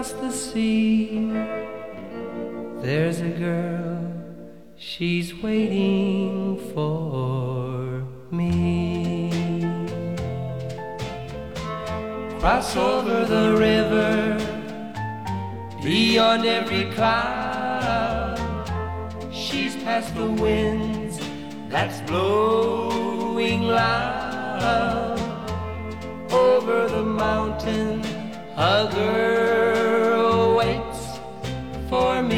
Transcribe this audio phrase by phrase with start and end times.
[0.00, 1.30] across the sea.
[2.80, 4.14] There's a girl,
[4.76, 9.30] she's waiting for me.
[12.38, 14.38] Cross over the river,
[15.82, 18.38] beyond every cloud.
[19.30, 21.20] She's past the winds
[21.68, 25.20] that's blowing loud
[26.32, 28.19] over the mountain.
[28.62, 31.16] A girl waits
[31.88, 32.36] for me.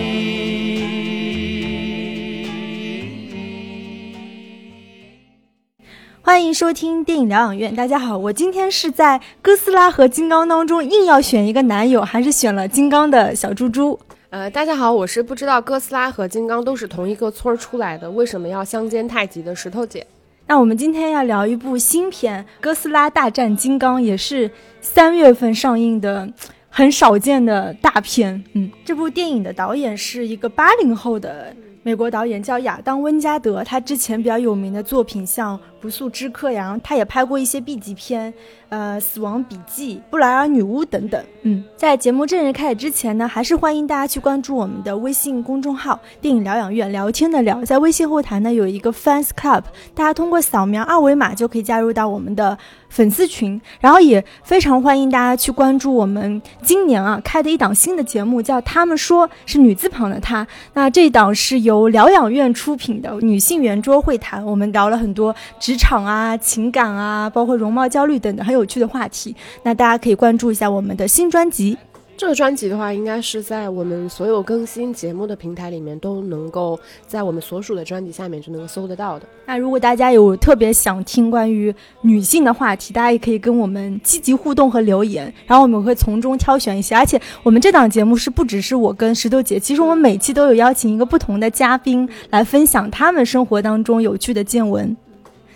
[6.22, 7.74] 欢迎收听电影疗养院。
[7.74, 13.98] 大家好，我今天是在哥斯拉和金刚当中硬要选一个男友，还是选了金刚的小猪猪。
[14.30, 20.06] 呃，大家好，我是不知道哥斯拉和金刚都是同一个村儿出来的，为什么要相煎太急的石头姐？
[20.46, 26.28] 那我们今天要聊一部新片《哥斯拉大战金刚》，也是三月份上映的
[26.68, 28.42] 很少见的大片。
[28.52, 31.54] 嗯，这部电影的导演是一个八零后的
[31.84, 33.64] 美国导演，叫亚当·温加德。
[33.64, 38.32] 他之前比较有名的作品像《不速之客》呀，他也拍过一些 B 级片，
[38.68, 41.20] 呃，《死亡笔记》《布莱尔女巫》等等。
[41.42, 52.56] 嗯，在节目正式开始之前呢，还是欢迎大家去关注我们的微信公众号“电影疗养院”，聊天的聊，在微信后台呢有一个 Fans Club，大家通过扫描二维码就可以加入到我们的
[52.88, 53.60] 粉丝群。
[53.80, 60.44] 然后也非常欢迎大家去关注我们今年啊开的一档新的节目，叫《他们说是女字旁的她》。
[60.74, 69.34] 那这一档是由由疗养院出品的女性圆桌会谈，我们聊了很多职场啊、情感啊，包括容貌焦虑等等很有趣的话题。
[69.62, 71.78] 那大家可以关注一下我们的新专辑。
[72.22, 79.26] 这个专辑的话，应该是在我们所有更新节目的平台里面都能够在我们所属的专辑下面就能够搜得到的。
[79.44, 86.94] 那如果大家有特别想听关于女性的话题，大家也可以跟我们积极互动和留言，然后我们会从中挑选一些。
[86.94, 94.96] 而且我们这档节目是不只是我跟石头姐，其实我们每期都有邀请一个不同的嘉宾来分享他们生活当中有趣的见闻。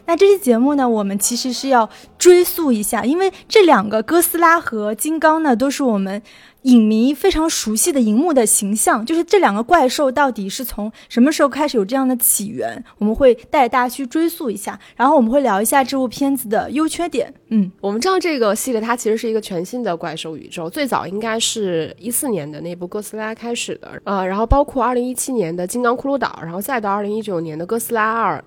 [0.06, 6.22] 那这期节目呢，我们其实是要追溯一下，因为这两个哥斯拉和金刚呢，都是我们
[6.62, 9.04] 影迷非常熟悉的荧幕的形象。
[9.04, 17.34] 就是这两个怪兽到底是从什么时候开始有这样的起源，我们会带大家去追溯一下，然后我们会聊一下这部片子的优缺点。
[17.48, 28.42] 嗯，我们知道这个系列它其实是一个全新的怪兽宇宙，最早应该是一四年的那部哥斯拉开始的，呃，然后包括二零一七年的金刚骷髅岛，然后再到二零一九年的哥斯拉二。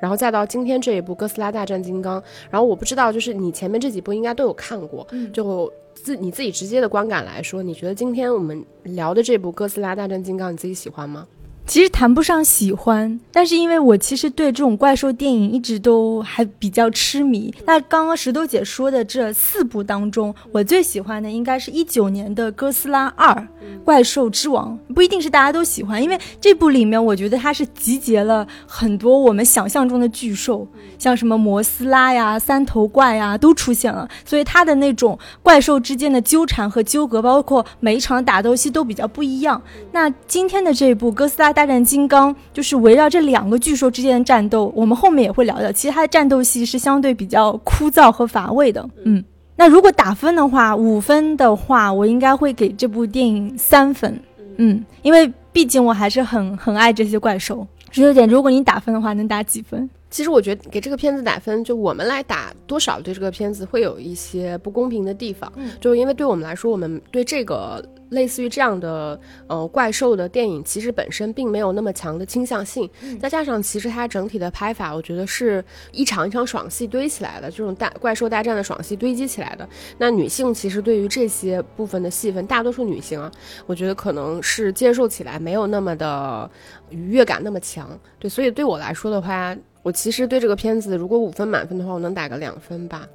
[0.00, 11.26] 然后再到今天这一部《哥斯拉大战金刚》，然后我不知道，就是你前面这几部应该都有看过，就自你自己直接的观感来说，你觉得今天我们聊的这部《哥斯拉大战金刚》，你自己喜欢吗？
[11.70, 17.54] 其实谈不上喜欢，但是因为我其实对这种怪兽电影一直都还比较痴迷。
[17.64, 23.46] 那刚刚石头姐说的这四部当中，我最喜欢的应该是一九年的《哥斯拉二：
[23.84, 30.66] 怪兽之王》，不一定是大家都喜欢，因为这部里面我觉得它是集结了很多我们想象中的巨兽，
[30.98, 39.62] 像什么摩斯拉呀、三头怪呀都出现了，所以它的那种怪兽之间的纠缠和纠葛，包括每一场打斗戏都比较不一样。
[39.92, 45.70] 那今天的这部《哥斯拉大战金刚》就是围绕这两个巨兽之间的战斗，我们后面也会聊到。
[45.70, 48.88] 其实它的战斗戏是相对比较枯燥和乏味的。
[49.04, 49.22] 嗯，
[49.56, 54.18] 那如果打分的话，五分的话，我应该会给这部电影三分。
[54.56, 57.66] 嗯，因为毕竟我还是很很爱这些怪兽。
[57.90, 59.90] 十九点，如果你打分的话，能打几分？
[60.10, 65.50] 其实我觉得给这个片子打分，就我们来打多少对这个片子会有一些不公平的地方。
[65.54, 72.90] 嗯，就因为对我们来说，我们对这个类似于这样的呃怪兽的电影，其实本身并没有那么强的倾向性。
[73.20, 79.68] 再加上其实它整体的拍法，我觉得是一场一场爽戏堆起来的，这种大怪兽大战的爽戏堆积起来的。
[79.96, 83.30] 那女性其实对于这些部分的戏份，大多数女性啊，
[83.64, 86.50] 我觉得可能是接受起来没有那么的
[86.88, 87.88] 愉悦感那么强。
[88.18, 89.56] 对，所以对我来说的话。
[89.82, 93.08] 我其实对这个片子，如果五分满分的话，我能打个两分吧。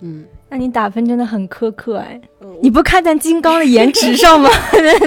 [0.00, 2.20] 嗯，那你打分真的很苛刻哎，
[2.60, 4.50] 你不看在金刚的颜值上吗？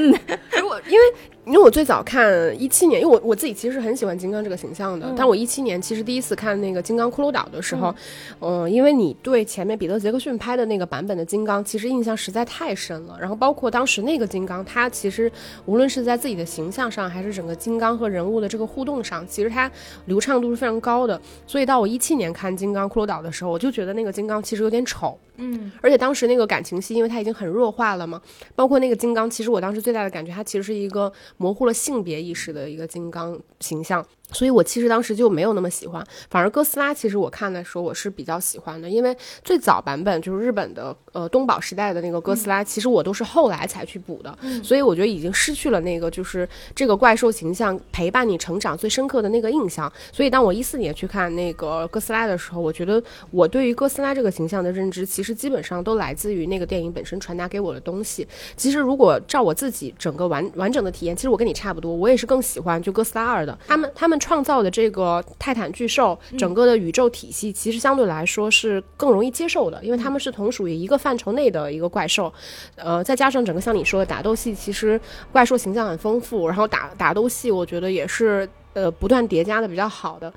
[0.59, 1.05] 如果因为。
[1.49, 2.29] 因为我最早看
[2.61, 5.11] 一七年，因为我我自己其实很喜欢金刚这个形象的。
[5.17, 7.93] 但我一七年其实第一次看那个《金刚骷髅岛》的时候，
[8.39, 13.17] 嗯，因为你对前面彼得·杰克逊拍的那个版本的金刚其实印象实在太深了。
[13.19, 15.31] 然后包括当时那个金刚，他其实
[15.65, 19.69] 无论是在自己的形象上，还是整个金刚和人物的这个互动上，其实它
[20.05, 21.19] 流畅度是非常高的。
[21.47, 25.17] 所以到我一七年看《金刚骷髅岛》的时候，我就觉得那个金刚其实有点丑。
[25.39, 28.21] 嗯，而且当时那个感情戏，因为它已经很弱化了嘛，
[28.55, 34.05] 包括那个金刚，其实我当时最大的感觉，它其实是一个模糊了性别意识的一个金刚形象。
[34.31, 49.91] 所以我其实当时就没有那么喜欢，反而哥斯拉其实我看的时候我是比较喜欢的，因为最早版本就是日本的呃东宝时代的那个哥斯拉，其实我都是后来才去补的，所以我觉得已经失去了那个就是这个怪兽形象陪伴你成长最深刻的那个印象。
[50.11, 58.27] 所以当我一四年去看那个哥斯拉的时候，我觉得我对于哥斯拉这个形象的认知，其实基本上都来自于那个电影本身传达给我的东西。
[58.55, 64.18] 其实如果照我自己整个完完整的体验，其实我跟你差不多，我也是更喜欢就哥斯拉二的，他们他们。
[64.19, 72.31] 创造的这个泰坦巨兽，整个的宇宙体系其实相对来说是更容易接受的，因为他们是同属于一个范畴内的一个怪兽，
[72.75, 74.99] 呃，再加上整个像你说的打斗戏，其实
[75.31, 78.47] 怪兽形象很丰富，然后打打斗戏，我觉得也是。
[78.83, 80.31] 呃，不断叠加的比较好的，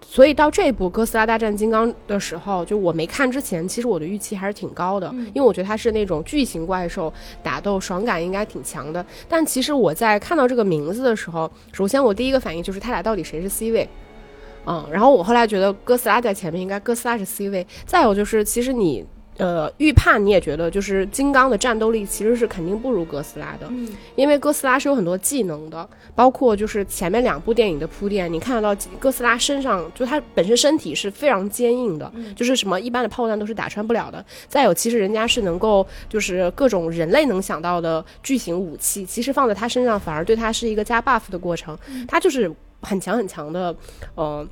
[0.00, 7.12] 所以到这一部《哥斯拉大战金刚》的时候，就我没看之前，其实我的预期还是挺高的，因为我觉得它是那种巨型怪兽
[7.42, 9.04] 打斗爽感应该挺强的。
[9.28, 13.88] 但其实我在看到这个名字的时候，首先我第一个反应就是他俩到底谁是 C 位？
[14.66, 17.66] 嗯，然后我后来觉得哥斯拉在前面，应该哥斯拉是 C 位。
[17.84, 19.04] 再有就是，其实你。
[19.38, 34.24] 呃，预判你也觉得，就是金刚的战斗力其实是肯定不如哥斯拉的，嗯，因为哥斯拉是有很多技能的，包括就是前面两部电影的铺垫，你看得到哥斯拉身上就它本身身体是非常坚硬的，就是什么一般的炮弹都是打穿不了的。
[34.48, 42.52] 再有，其实人家是能够就是各种人类能想到的巨型武器，其实放在他身上反而对他是一个加 buff 的过程，他就是
[42.82, 43.72] 很强很强的，
[44.16, 44.46] 呃。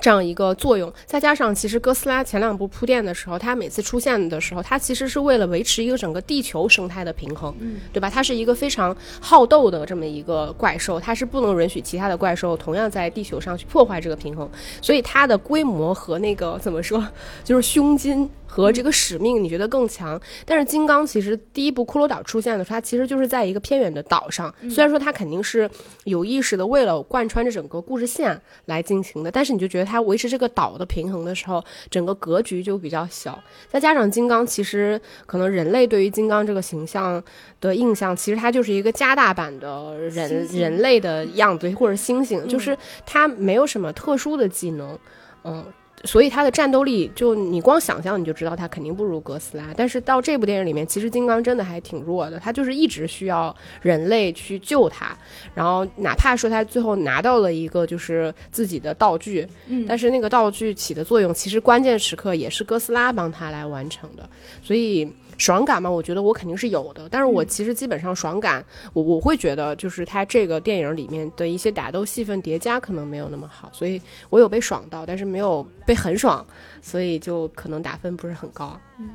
[0.00, 8.08] 这样一个作用，再加上其实哥斯拉前两部铺垫的时候，它每次出现的时候，它其实是为了维持一个整个地球生态的平衡，嗯，对吧？
[8.08, 14.48] 它是一个非常好斗的这么一个怪兽，它是不能允许其他的怪兽同样在地球上去破坏这个平衡，
[14.80, 17.04] 所以它的规模和那个怎么说，
[17.42, 18.28] 就是胸襟。
[18.46, 20.20] 和这个使命，你觉得更强？
[20.44, 24.54] 但是金刚其实第一部骷髅岛出现的时候，它其实就是在一个偏远的岛上。
[24.70, 25.68] 虽然说它肯定是
[26.04, 33.38] 有意识的为了贯穿着整个故事线来进行的，但是你就觉得它维持这个岛的平衡的时候，整个格局就比较小。
[33.68, 37.22] 再加上金刚，其实可能人类对于金刚这个形象
[37.60, 44.98] 的印象，其实它就是一个加大版的人人类的样子，或者猩猩，就是它没有什么特殊的技能，
[45.44, 45.64] 嗯。
[46.04, 49.72] 所以他的战斗力，就你光想象你就知道他肯定不如哥斯拉。
[49.76, 55.16] 但是到这部电影里面，其实金刚真的还挺弱的，他就是一直需要人类去救他。
[55.54, 64.28] 然后哪怕说他最后拿到了一个就是自己的道具，嗯，但是那个道具起的作用，其实关键时刻也是哥斯拉帮他来完成的。
[64.62, 65.10] 所以。
[65.38, 68.64] 爽感嘛，我觉得我肯定是有的，但是我其实基本上爽感，
[68.94, 74.00] 我我会觉得就是他这个电影里面的一些打斗戏份叠加可能没有那么好，所以
[74.30, 76.44] 我有被爽到，但是没有被很爽，
[76.82, 78.78] 所以就可能打分不是很高。
[78.98, 79.10] 嗯，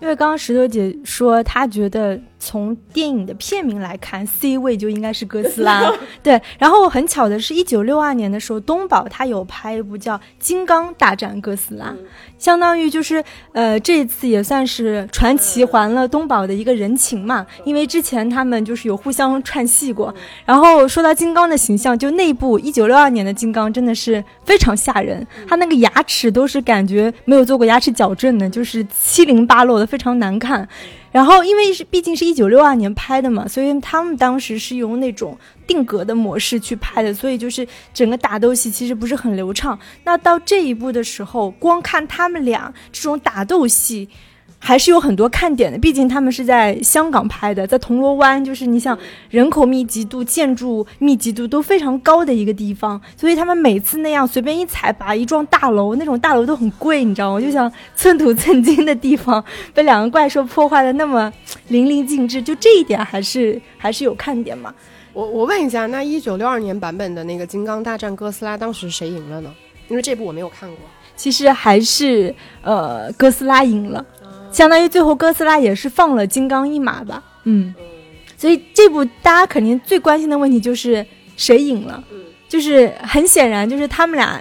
[0.00, 2.20] 因为刚刚石头姐说她觉得。
[2.40, 5.92] 从电影的片名来看，C 位就应该是哥斯拉。
[6.22, 11.86] 对，然后很巧的是，一九六二年的时候，东宝他有拍一部叫《金刚大战哥斯拉》，
[12.38, 17.44] 相当于就是呃，这次也算是传奇还了东宝的一个人情嘛。
[17.64, 20.14] 因为之前他们就是有互相串戏过。
[20.44, 30.68] 然后说到金刚的形象，就那部一九六二年的金刚真的是非常吓人，他那个牙齿都是感觉没有做过牙齿矫正的，就是七零八落的，非常难看。
[31.10, 35.36] 然后，因为是毕竟是一九六二年拍的嘛，所以他们当时是用那种
[35.66, 39.78] 定格的模式去拍的，所以就是整个打斗戏其实不是很流畅。
[40.04, 44.08] 那到这一步的时候，光看他们俩这种打斗戏。
[44.60, 48.98] 还是有很多看点的，毕竟他们是在香港拍的，在铜锣湾，就是你想
[49.30, 57.40] 人口密集度、建筑密集度都非常高的一个地方，所以他们每次那样随便一踩，把一幢大楼，那种大楼都很贵，你知道吗？
[57.40, 59.42] 就像寸土寸金的地方，
[59.72, 61.32] 被两个怪兽破坏的那么
[61.68, 64.74] 淋漓尽致，就这一点还是还是有看点嘛。
[65.12, 69.52] 我我问一下，那一九六二年版本的那个《金刚大战哥斯拉》，当时谁赢了呢？
[69.88, 70.78] 因为这部我没有看过。
[71.16, 74.04] 其实还是呃哥斯拉赢了。
[74.52, 77.74] 相当于最后哥斯拉也是放了金刚一马吧，嗯，
[78.36, 81.04] 所以这部大家肯定最关心的问题就是
[81.36, 82.02] 谁赢了，
[82.48, 84.40] 就是很显然就是他们俩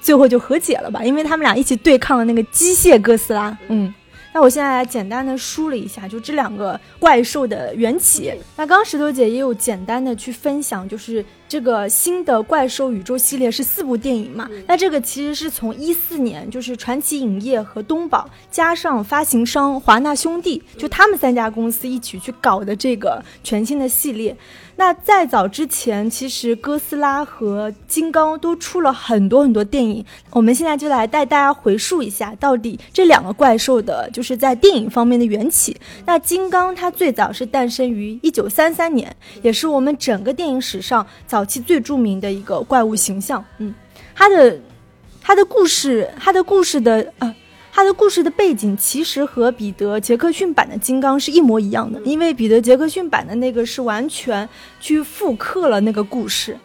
[0.00, 3.92] 最后就和解了吧，因为他们俩一起对抗了那个机械哥斯拉，嗯。
[4.32, 8.32] 那我现在来简单的梳了一下，就这两个怪兽的缘起。
[8.56, 14.48] 那刚石头姐也有简单的去分享，就是这个新的怪兽宇宙系列是四部电影嘛？
[14.68, 24.36] 那这个其实是从一四年，就是传奇影业和东宝加上发行商华纳兄弟，就他们三家公司一起去搞的这个全新的系列。
[24.76, 30.02] 那在早之前，其实哥斯拉和金刚都出了很多很多电影。
[30.30, 35.76] 我们现在就来带大家回溯一下，到底这两个怪兽的，就是在电影方面的缘起。
[36.06, 43.42] 那金刚它最早是诞生于一九三三年，也是我们整个电影史上早早期最著名的一个怪物形象。
[43.56, 43.74] 嗯，
[44.14, 44.60] 他的
[45.22, 47.34] 他的故事，他的故事的呃。
[47.72, 54.46] 他的故事的背景其实和彼得·杰克逊版的金刚是一模一样的，因为彼得·杰克逊版的那个是完全
[54.80, 56.58] 去复刻了那个故事。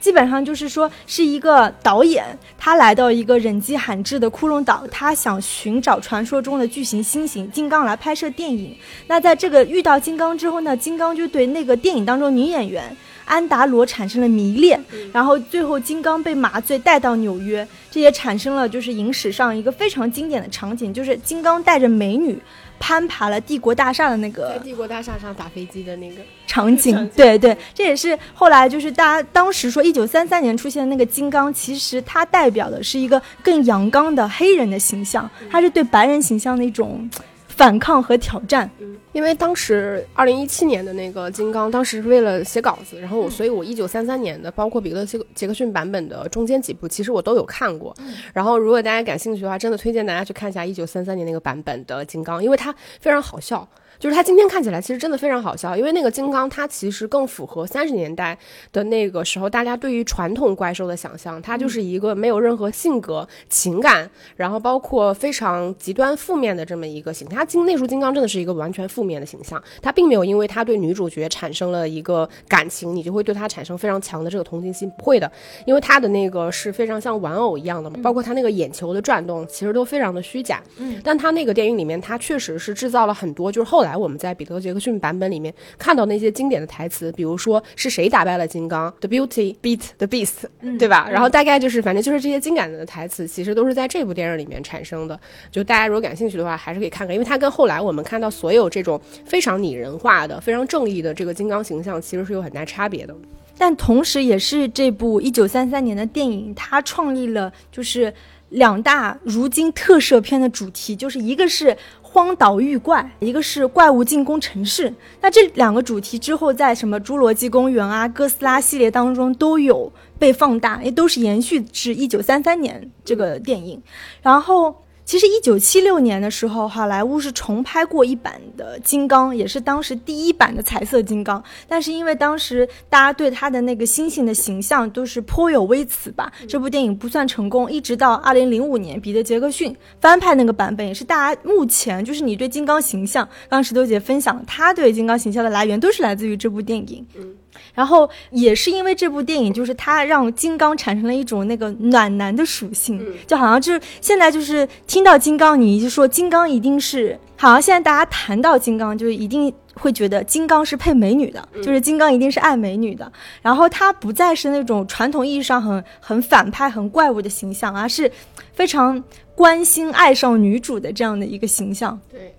[0.00, 2.26] 基本上就是说，是一个导演，
[2.58, 8.76] 他来到一个人迹罕至的窟窿岛，他想寻找传说中的巨型猩猩金刚来拍摄电影。
[9.06, 12.94] 那在这个遇到金刚之后呢，金刚就对那个电影当中女演员
[13.28, 14.82] 安达罗产生了迷恋，
[15.12, 22.36] 然后最后金刚被麻醉带到纽约，这也产生了就是影史上一个非常经典的场景，就是金刚带着美女。
[22.80, 37.10] 攀爬了帝国大厦的那个，在帝国大厦上打飞机的那个场景，对对，这也是后来就是大家当时说，一九三三年出现的那个金刚，其实它代表的是一个更阳刚的黑人的形象，它是对白人形象的一种。
[37.58, 38.70] 反抗和挑战，
[39.10, 47.92] 因为当时二零一七年的那个金刚，当时是为了写稿子，然后我，所以我一九三三年的，包括彼得杰杰克逊版本的中间几部，其实我都有看过。
[48.32, 53.68] 然后，如果大家感兴趣的话，真的推荐大家去看一下一九三三年那个版本的金刚，因为它非常好笑。
[53.98, 58.38] 就是他今天看起来其实真的非常好笑，因为那个金刚它其实更符合三十年代
[58.72, 67.36] 的那个时候大家对于传统怪兽的想象，它就是一个没有任何性格、情感，然后包括非常极端负面的这么一个形象。
[67.36, 75.28] 它金那束金刚真的是一个完全负面的形象，它并没有因为他对女主角产生了一个感情，你就会对他产生非常强的这个同情心，不会的，
[75.66, 80.62] 因为他的那个是非常像玩偶一样的嘛，包括他那个眼球的转动其实都非常的虚假。
[80.76, 83.87] 嗯，但他那个电影里面，他确实是制造了很多，就是后来。
[83.88, 90.44] 来，我们在彼得·杰克逊版本里面看到那些经典的台词，比如说是谁打败了金刚？The Beauty beat the Beast，
[90.78, 91.08] 对吧？
[91.10, 95.18] 然后大概就是，反正就是这些经典的台词，其实都是在这部电影里面产生的。
[95.50, 103.14] 就大家如果感兴趣的话，还是可以看看，因为它跟后来我们看到所有这种非常拟人化的、非常正义的这个金刚形象，其实是有很大差别的。
[103.56, 108.12] 但同时，也是这部一九三三年的电影，它创立了就是
[108.50, 111.76] 两大如今特摄片的主题，就是一个是。
[112.10, 114.92] 荒岛遇怪，一个是怪物进攻城市。
[115.20, 123.82] 那这两个主题之后，在什么《侏罗纪公园》啊、哥斯拉系列当中都有被放大，也都是延续至一九三三年这个电影。
[124.22, 124.74] 然后。
[125.08, 131.42] 其实，一九七六年的时候，好莱坞是重拍过一版的《金刚》，也是当时第一版的彩色金刚。
[131.66, 137.72] 但是因为当时大家对他的那个猩猩的形象都是颇有微词吧，这部电影不算成功。
[137.72, 147.06] 一直到二零零五年，彼得·杰克逊翻拍那个版本，也是大家目前就是你对金刚形象，刚石头姐分享他对金刚形象的来源都是来自于这部电影。
[147.16, 147.34] 嗯。
[147.74, 163.10] 然后也是因为这部电影，就是它让金刚产生了一种那个暖男的属性，就好像就是现在就是听到金刚，你就说金刚一定是，好像现在大家谈到金刚，就是一定会觉得金刚是配美女的，就是金刚一定是爱美女的。
[163.42, 168.10] 然后他不再是那种传统意义上很很反派、很怪物的形象，而是
[168.52, 169.02] 非常
[169.34, 171.98] 关心、爱上女主的这样的一个形象。
[172.10, 172.34] 对。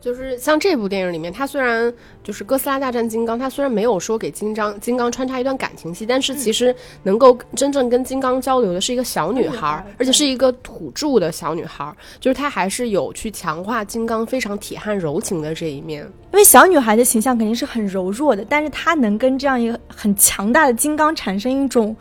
[0.00, 16.06] 就是像这部电影里面，他虽然就是哥斯拉大战金刚，他虽然没有说给金刚金刚穿插一段感情戏，但是其实能够真正跟金刚交流的是一个小女孩，而且是一个土著的小女孩，就是她还是有去强化金刚非常铁汉柔情的这一面。
[16.32, 21.96] 因为小女孩的形象肯定是很柔弱的，但是她能跟这样一个很强大的金刚产生一种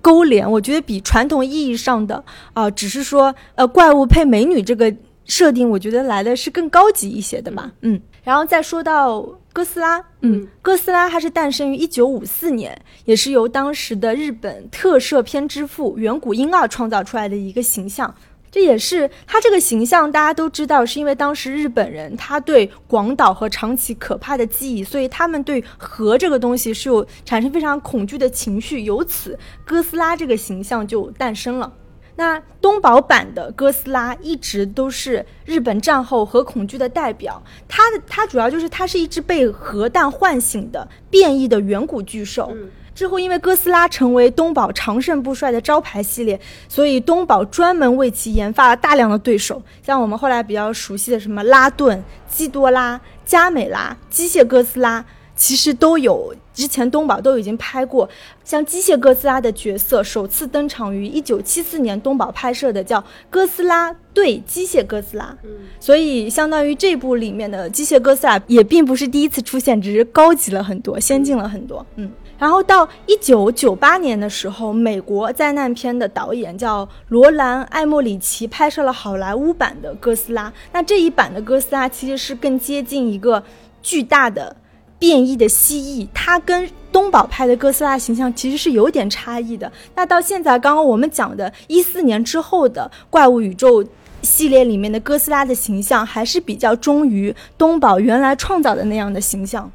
[0.00, 4.94] 勾连，我觉得比传统意义上的啊，只是说呃怪物配美女这个。
[5.30, 9.22] 设定我觉得来的是更高级一些的吧，嗯，然后再说到
[9.52, 18.12] 哥斯拉，嗯，哥斯拉它是诞生于一九五四年，也是由当时的日本特摄片之父远古婴儿创造出来的一个形象，
[18.50, 31.72] 这也是他这个形象大家都知道，是因为当时日本人他对广岛和长崎可怕的记忆，所以他们对核这个东西是有产生非常恐惧的情绪，由此哥斯拉这个形象就诞生了。
[32.20, 42.52] 那东宝版的哥斯拉一直都是日本战后核恐惧的代表，它的它主要就是它是一只被核弹唤醒的变异的远古巨兽。
[42.94, 55.02] 之后因为哥斯拉成为东宝长盛不衰的招牌系列，所以东宝专门为其研发了大量的对手，像我们后来比较熟悉的什么拉顿、基多拉、加美拉、机械哥斯拉。
[55.36, 58.06] 其实都有，之前东宝都已经拍过，
[58.44, 63.00] 像机械哥斯拉的角色首次登场于一九七四年东宝拍摄的叫
[63.30, 65.50] 《哥斯拉对机械哥斯拉》，嗯，
[65.80, 72.12] 所以相当于这部里面的机械哥斯拉也并不是第一次出现，只是高级了很多，先进了很多，嗯。
[72.38, 83.42] 然后到一九九八年的时候，美国灾难片的导演叫罗兰·艾莫里奇拍摄了好莱坞版的哥斯拉，那这一版的哥斯拉其实是更接近一个
[83.82, 84.56] 巨大的。
[85.00, 89.72] 变异的蜥蜴，它跟东宝派的哥斯拉形象其实是有点差异的。
[89.96, 93.84] 那到现在，刚刚我们讲的一四年之后的怪物宇宙
[94.22, 99.70] 系列里面的哥斯拉的形象，还是比较忠于东宝原来创造的那样的形象。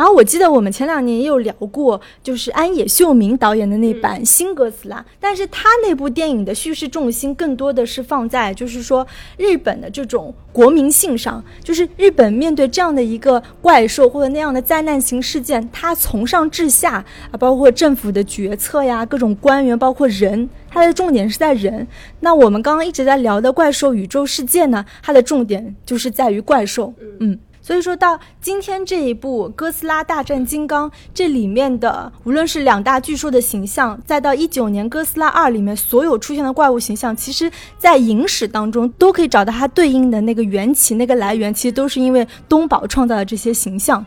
[0.00, 21.86] 然后我记得我们前两年也有聊过，就是安野秀明导演的那版《新哥斯拉》，但是他那部电影的叙事重心更多的是放在就是说日本的这种国民性上，就是日本面对这样的一个怪兽或者那样的灾难型事件，他从上至下啊，包括政府的决策呀，各种官员，包括人，它的重点是在人。
[22.20, 27.38] 那我们刚刚一直在聊的怪兽宇宙世界呢，它的重点就是在于怪兽，嗯。
[27.70, 37.48] 所以说到今天这一部《哥斯拉大战金刚》，这里面的无论是两大巨兽的形象，再到一九年《哥斯拉二》里面所有出现的怪物形象，其实
[37.78, 44.04] 在影史当中都可以找到它对应的那个缘起、那个来源，其实都是因为东宝创造的这些形象。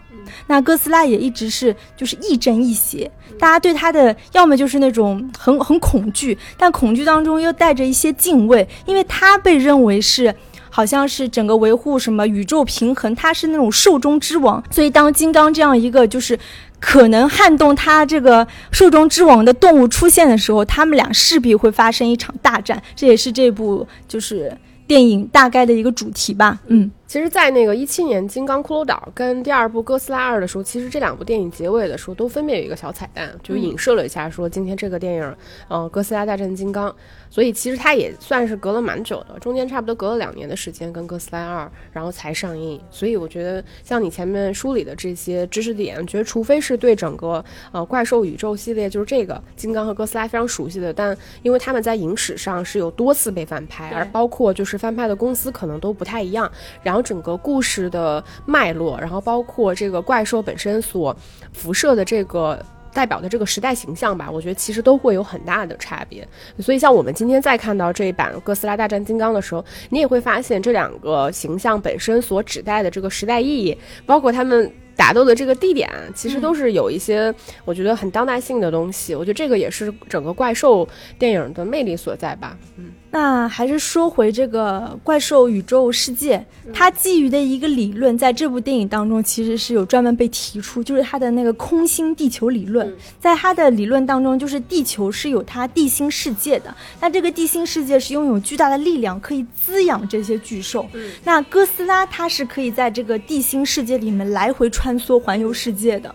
[0.47, 10.35] 那哥斯拉也一直是就是亦正亦邪，大家对它的要么就是那种很很恐惧，但恐惧当中又带着一些敬畏，因为它被认为是。
[10.75, 16.37] 好像是整个维护什么宇宙平衡，他是那种兽中之王，所以当金刚这样一个就是
[16.79, 24.51] 可能撼动他这个兽中之王的动物出现的时候，他们俩势必会发生一场大战，这也是这部就是
[24.87, 26.59] 电影大概的一个主题吧。
[26.65, 35.35] 嗯，其实，在那个一七年《金刚骷髅岛》跟第二部《哥斯拉二》的时候，其实这两部电影结尾的时候都分别有一个小彩蛋，就影射了一下说今天这个电影，
[35.69, 36.89] 嗯，《哥斯拉大战金刚》。
[37.29, 42.79] 所以其实它也算是隔了蛮久的，中间差不多隔了两年的时间，跟《哥斯拉二》然后才上映。
[42.91, 56.51] 所以我觉得像你前面梳理的这些知识点，觉得除非是对整个呃怪兽宇宙系列，就是这个金刚和哥斯拉非常熟悉的，但因为他们在影史上是有多次被翻拍，而包括就是翻拍的公司可能都不太一样，
[56.83, 61.15] 然后整个故事的脉络，然后包括这个怪兽本身所
[61.51, 62.59] 辐射的这个。
[62.95, 66.27] 代表的这个时代形象吧，我觉得其实都会有很大的差别。
[66.59, 77.33] 所以像我们今天再看到这一版《哥斯拉大战金刚》的时候，你也会发现这两个形象本身所指代的这个时代意义，包括他们打斗的这个地点，其实都是有一些
[77.65, 79.15] 我觉得很当代性的东西。
[79.15, 82.55] 我觉得这个也是整个怪兽电影的魅力所在吧。
[82.77, 82.91] 嗯。
[83.13, 92.91] 那还是说回这个怪兽宇宙世界，它基于的一个理论，在这部电影当中其实是有专门被提出，就是它的那个空心地球理论。
[93.19, 100.89] 在它的理论当中，就是地球是有它地心世界的，那这个地心世界是拥有巨大的力量，可以滋养这些巨兽。
[101.23, 106.13] 那哥斯拉它是可以在这个地心世界里面来回穿梭，环游世界的。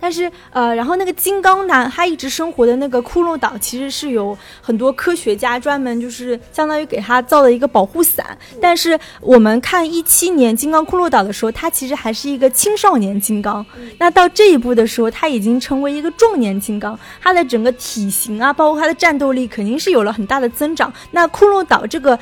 [0.00, 8.36] 但是，呃，然后那个金刚男他一直生活的那个骷髅岛，其实是有很多科学家专门就是相当于给他造了一个保护伞。
[8.60, 13.64] 但是我们看一七年金刚骷髅岛的时候，他其实还是一个青少年金刚。
[13.98, 20.92] 那到这一步的时候，他已经成为一个壮年金刚，他的整个体型啊，包括他的战斗力，肯定是有了很大的增长。
[21.10, 22.18] 那骷髅岛这个。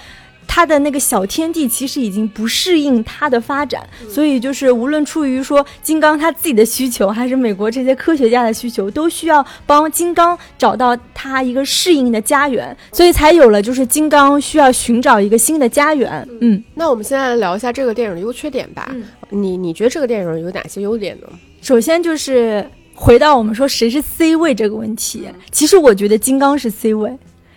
[0.47, 16.27] 他的那个小天地其实已经不适应他的发展，所以就是无论出于说金刚他自己的需求，还是美国这些科学家的需求，都需要帮金刚找到他一个适应的家园，所以才有了就是金刚需要寻找一个新的家园。
[16.41, 18.95] 嗯，那我们现在来聊一下这个电影的优缺点吧。
[19.31, 21.27] 你你觉得这个电影有哪些优点呢？
[21.61, 27.13] 首先就是回到我们说谁是 C 位这个问题，其实我觉得金刚是 C 位。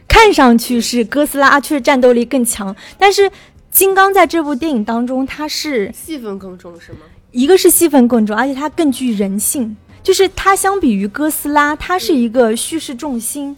[0.09, 2.75] 看上去是哥斯拉，确实战斗力更强。
[2.97, 3.31] 但是
[3.71, 6.99] 金刚在这部电影当中，它是戏份更重，是吗？
[7.31, 9.77] 一个是戏份更重，而且它更具人性。
[10.01, 13.55] 就是它相比于哥斯拉，它是一个叙事重心。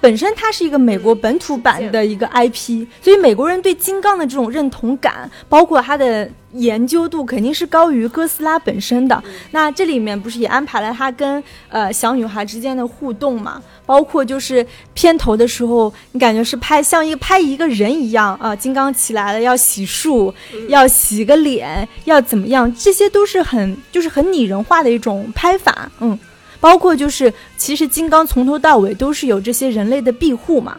[0.00, 9.22] 本身它是一个美国本土版的一个 IP，所以美国人对金刚的这种认同感，包括它的研究度，肯定是高于哥斯拉本身的。
[9.50, 13.62] 那这里面不是也安排了他跟呃小女孩之间的互动嘛？
[13.84, 20.32] 包括就是片头的时候，你感觉是拍像一个拍一个人一样啊，金刚起来了要洗漱，
[20.68, 22.72] 要洗个脸，要怎么样？
[22.76, 26.18] 这些都是很就是很拟人化的一种拍法，嗯。
[26.60, 30.76] 包括就是，其实金刚从头到尾都是有这些人类的庇护嘛。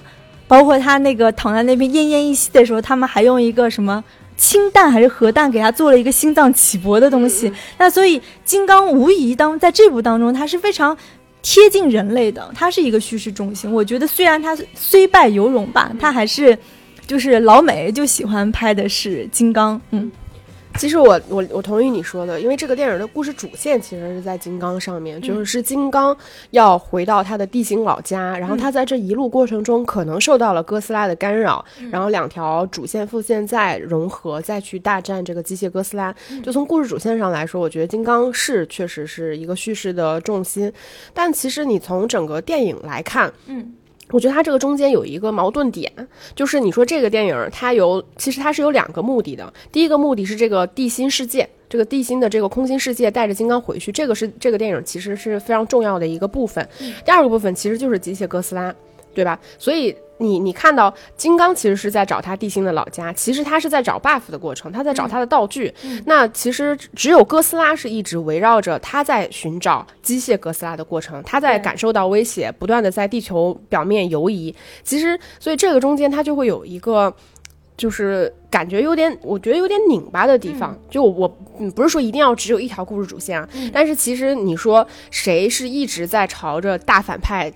[0.48, 4.04] 包括他那个躺在那边奄奄一息的时候，他们还用一个什么
[4.36, 7.54] 氢弹还是核弹给他做了一个心脏起搏的东西。
[7.78, 10.98] 那所以金刚无疑当在这部当中，他是非常
[11.44, 13.72] 贴近人类的，他是一个叙事中心。
[13.72, 16.58] 我觉得虽然他虽败犹荣吧，他还是
[17.06, 20.12] 就是老美就喜欢拍的是金刚，嗯。
[20.76, 26.16] 其实我我我同意你说的，因为这个电影的故事主线其实是在金刚上面，就是是金刚
[26.52, 36.16] 要回到他的地心老家，然后他在这一路过程中可能受到了哥斯拉的干扰，然后两条主线副线再融合，再去大战这个机械哥斯拉。
[36.42, 40.72] 就从故事主线上来说，我觉得金刚是确实是一个叙事的重心，
[41.14, 43.74] 但其实你从整个电影来看，嗯。
[44.12, 45.92] 我觉得它这个中间有一个矛盾点，
[46.36, 49.54] 就是你说这个电影它有，其实它是有两个目的的。
[49.72, 56.68] 第一个目的是这个地心世界，这个地心的这个空心世界带着金刚回去，这个是这个电影其实是非常重要的一个部分。
[57.06, 58.74] 第二个部分其实就是机械哥斯拉，
[59.14, 59.40] 对吧？
[59.58, 59.96] 所以。
[60.20, 65.74] 你你看到金刚其实是在找他地心的老家，其实他是在找 buff 的过程，他在找他的道具。
[66.06, 74.54] 那其实只有哥斯拉是一直围绕着他在寻找机械哥斯拉的过程，他在感受到威胁，不断的在地球表面游移。
[74.84, 77.14] 其实，所以这个中间他就会有一个，
[77.78, 80.78] 就是感觉有点，我觉得有点拧巴的地方。
[80.90, 81.28] 就我
[81.74, 87.52] 不是说一定要只有一条故事主线啊，但是其实你说谁是一直在朝着大反派？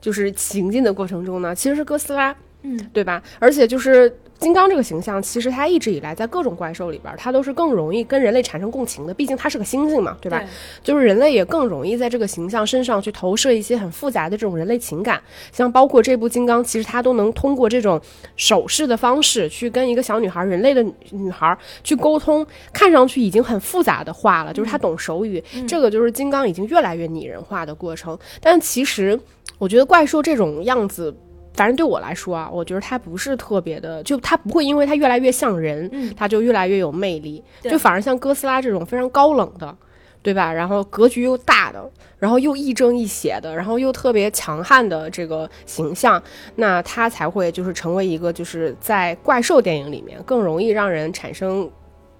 [0.00, 3.22] 就是行进的过程中呢，其实是哥斯拉，嗯，对吧？
[3.38, 10.40] 而且就是金刚这个形象，其实它一直以来在各种怪兽里边，它都是更容易跟人类产生共情的，毕竟它是个猩猩嘛，对吧？
[10.82, 15.20] 就是人类也更容易在这个形象身上去投射一些很复杂的这种人类情感，
[15.50, 18.00] 像包括这部金刚，其实它都能通过这种
[18.36, 29.18] 手势的方式去跟一个小女孩，人类的女孩去沟通，看上去已经很复杂的话了，就是他懂手语，这个就是金刚已经越来越拟人化的过程，但其实。
[29.56, 31.12] 我觉得怪兽这种样子，
[31.58, 37.42] 反正对我来说啊，我觉得它不是特别的，就它不会因为它越来越像人，它就越来越有魅力。
[37.62, 39.76] 就反而像哥斯拉这种非常高冷的，
[40.22, 40.52] 对吧？
[40.52, 41.90] 然后格局又大的，
[42.20, 46.22] 然后又亦正亦邪的，然后又特别强悍的这个形象，
[46.54, 51.68] 那它才会就是成为一个就是在怪兽电影里面更容易让人产生。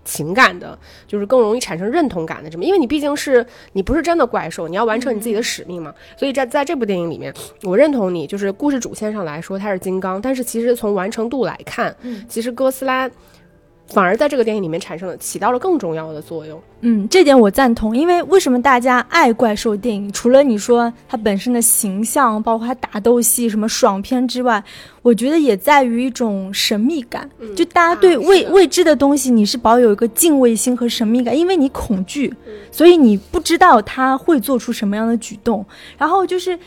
[0.08, 3.44] 情感的，就是更容易产生认同感的，这么，因为你毕竟是
[3.74, 5.94] 你不是真的怪兽，你要完成你自己的使命嘛。
[6.16, 13.08] 所以在在这部电影里面，我认同你，就是故事主线上来说它是金刚，但是其实从完成度来看，嗯，其实哥斯拉。
[13.88, 16.60] 反而在这个电影里面产生了起到了更重要的作用。
[16.82, 17.96] 嗯，这点我赞同。
[17.96, 20.12] 因为为什么大家爱怪兽电影？
[20.12, 24.62] 除了你说它本身的形象，包括它打斗戏什么爽片之外，
[25.02, 27.28] 我觉得也在于一种神秘感。
[27.56, 32.32] 就大家对未未知的东西，你是保有一个敬畏心和神秘感，因为你恐惧，
[32.70, 35.64] 所以你不知道他会做出什么样的举动。
[35.96, 36.58] 然后就是。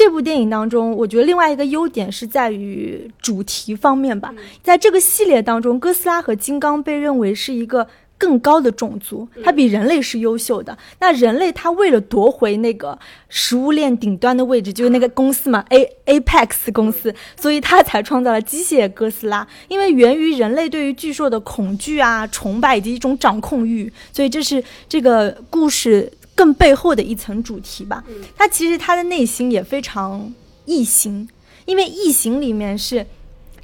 [0.00, 4.34] 这部电影当中，我觉得另外一个优点是在于主题方面吧。
[4.62, 7.86] 在这个系列当中，哥斯拉和金刚被认为是一个
[8.16, 10.78] 更高的种族，它比人类是优秀的。
[11.00, 19.46] 那人类它为了夺回那个食物链顶端的位置，就是那个公司嘛，A Apex 公司，所以它才创造了机械哥斯拉。
[19.68, 26.10] 因为源于人类对于巨兽的恐惧啊、崇拜以及一种掌控欲，所以这是这个故事。
[26.34, 28.02] 更背后的一层主题吧，
[28.36, 30.32] 他其实他的内心也非常
[30.64, 31.28] 异形，
[31.66, 33.06] 因为异形里面是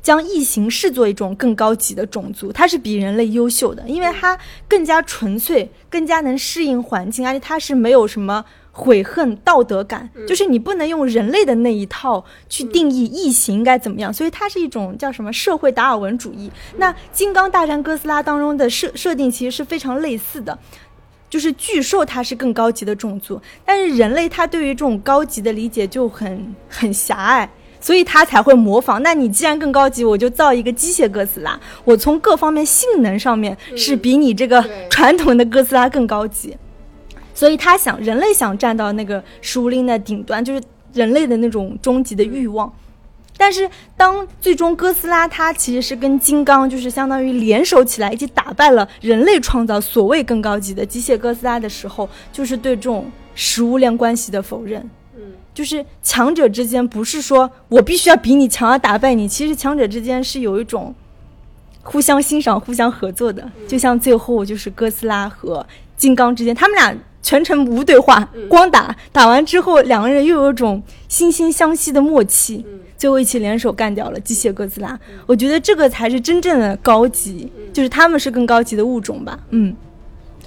[0.03, 16.53] 将异形视作一种更高级的种族，它是比人类优秀的，因为它更加纯粹，更加能适应环境，而且它是没有什么悔恨、道德感，就是你不能用人类的那一套去定义异形应该怎么样，所以它是一种叫什么社会达尔文主义。
[16.77, 20.57] 那《金刚大战哥斯拉》当中的设设定其实是非常类似的。
[21.37, 27.47] 就是巨兽，它是更高级的种族，但是人类他对于这种高级的理解就很很狭隘，
[27.79, 29.03] 所以他才会模仿。
[29.03, 36.57] 那你既然更高级，我就造一个机械哥斯拉，我从各方面性能上面是比你这个 传统的哥斯拉更高级，
[37.35, 40.63] 所以他想人类想站到那个食物链的顶端，就是
[40.95, 42.73] 人类的那种终极的欲望。
[43.39, 54.81] 但是，当最终哥斯拉它其实是跟金刚就是相当于联手起来，一起打败了人类创造所谓更高级的机械哥斯拉的时候，就是对这种食物链关系的否认。
[55.17, 55.23] 嗯，
[55.53, 60.95] 就是强者之间不是说我必须要比你强要打败你，其实强者之间是有一种
[61.83, 63.51] 互相欣赏、互相合作的。
[63.69, 66.97] 就像最后就是哥斯拉和金刚之间，他们俩。
[67.27, 72.65] 全程无对话，光打打完之后，两个人又有种惺惺相惜的默契，
[72.97, 74.97] 最后一起联手干掉了机械哥斯拉。
[75.27, 79.37] 我觉得这个才是真正的高级，就是他们是更高级的物种吧。
[79.51, 79.75] 嗯。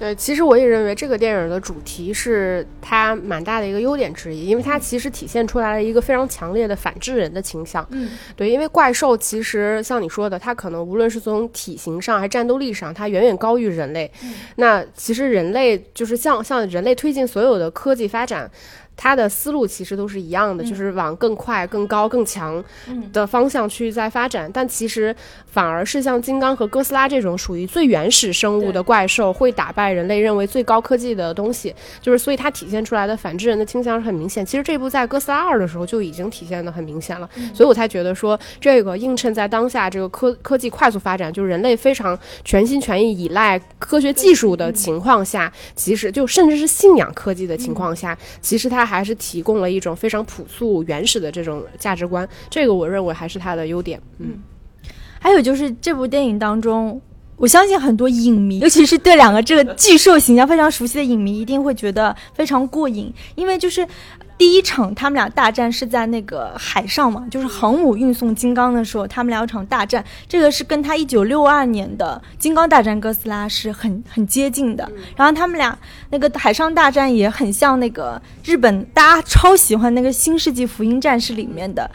[0.00, 7.86] 对，其实我也认为这个电影的主题是它蛮大的一个优点之一，因为它其实体现出来了一个非常强烈的反制人的倾向。
[7.90, 14.10] 嗯，对，因为怪兽其实像你说的，它可能无论是从体型上还是战斗力上，它远远高于人类。
[14.56, 18.50] 那其实人类就是像像人类推进所有的科技发展。
[19.02, 22.62] 它的思路其实都是一样的，就是往更快、更高、更强
[23.14, 24.50] 的方向去在发展。
[24.52, 34.44] 但其实反而是像金刚和哥斯拉这种属于最原始生物的怪兽，会打败人类认为最高科技的东西，就是所以它体现出来的反制人的倾向是很明显。
[34.44, 52.28] 其实这部在哥斯拉二的时候就已经体现的很明显了，所以我才觉得说这个映衬在当下这个科科技快速发展，就是人类非常全心全意依赖科学技术的情况下，其实就甚至是信仰科技的情况下，其实它还是提供了一种非常朴素原始的这种价值观。
[52.48, 54.00] 这个我认为还是它的优点。
[54.18, 54.38] 嗯，
[55.18, 57.00] 还有就是这部电影当中，
[57.36, 63.86] 我相信很多影迷，尤其是对两个这个巨兽形象非常熟悉的影迷，一定会觉得非常过瘾，因为就是。
[64.40, 70.02] 第一场他们俩大战是在那个海上嘛，就是航母运送金刚的时候，他们俩有场大战。
[70.26, 74.90] 这个是跟他一九六二年的《金刚大战哥斯拉》是很很接近的。
[75.14, 81.90] 然后他们俩那个海上大战也很像那个日本大家超喜欢那个《新世纪福音战士》里面的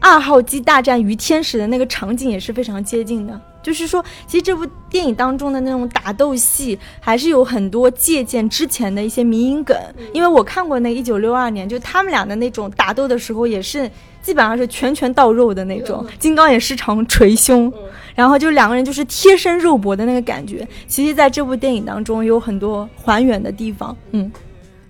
[0.00, 3.40] 二号机大战于天使的那个场景也是非常接近的。
[3.60, 9.76] 就是说，其实这部电影当中的那种打斗戏，还是有很多借鉴之前的一些迷影梗。
[10.14, 13.90] 因为我看过那一九六二年，就他们俩的那种打斗的时候，也是
[14.22, 17.70] 基本上是拳拳到肉的那种，金刚也时常捶胸，
[18.14, 20.66] 然后就两个人就是贴身肉搏的那个感觉。
[20.86, 24.30] 其实，在这部电影当中有很多还原的地方，嗯。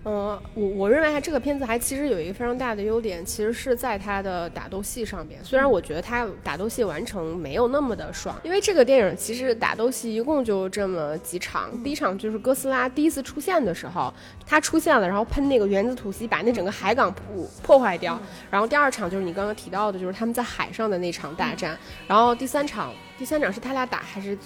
[0.09, 5.39] 嗯，我我认为它这个片子还其实有一个非常大的优点，其实是在它的打斗戏上边。
[5.45, 11.71] 虽然我觉得它打斗戏完成没有那么的爽，因为这个电影其实打斗戏一共就这么几场。
[11.85, 14.11] 第一场就是哥斯拉第一次出现的时候，
[14.47, 18.19] 它出现了，然后喷那个原子吐息把那整个海港破破坏掉。
[18.51, 21.79] 然后第二场就是你刚刚提到的，就是他们在海上的那场大战。
[22.07, 24.39] 然后第三场，第三场是他俩打还是